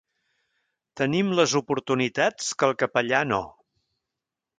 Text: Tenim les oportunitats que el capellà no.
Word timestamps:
Tenim 1.01 1.29
les 1.39 1.53
oportunitats 1.59 2.47
que 2.63 2.69
el 2.71 2.73
capellà 2.85 3.21
no. 3.33 3.39